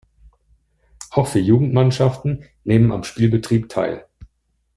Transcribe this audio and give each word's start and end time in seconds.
Auch 1.11 1.27
vier 1.27 1.43
Jugend-Mannschaften 1.43 2.43
nehmen 2.63 2.91
am 2.91 3.03
Spielbetrieb 3.03 3.69
teil. 3.69 4.07